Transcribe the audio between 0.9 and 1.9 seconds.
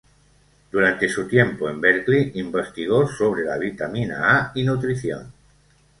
su tiempo en